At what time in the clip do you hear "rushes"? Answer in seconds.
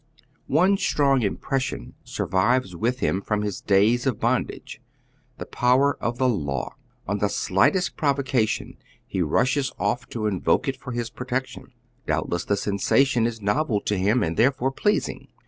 9.21-9.71